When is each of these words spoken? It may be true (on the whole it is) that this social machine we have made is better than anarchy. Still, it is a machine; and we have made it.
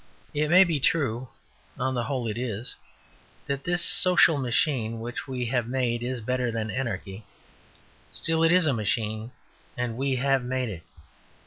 It 0.33 0.49
may 0.49 0.63
be 0.63 0.79
true 0.79 1.29
(on 1.77 1.93
the 1.93 2.05
whole 2.05 2.27
it 2.27 2.35
is) 2.35 2.75
that 3.45 3.65
this 3.65 3.83
social 3.83 4.39
machine 4.39 4.99
we 5.27 5.45
have 5.45 5.67
made 5.67 6.01
is 6.01 6.21
better 6.21 6.49
than 6.51 6.71
anarchy. 6.71 7.23
Still, 8.11 8.41
it 8.41 8.51
is 8.51 8.65
a 8.65 8.73
machine; 8.73 9.29
and 9.77 9.95
we 9.95 10.15
have 10.15 10.43
made 10.43 10.69
it. 10.69 10.81